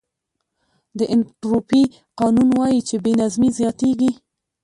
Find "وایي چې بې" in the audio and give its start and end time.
2.59-3.13